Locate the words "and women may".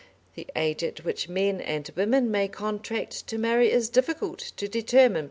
1.61-2.47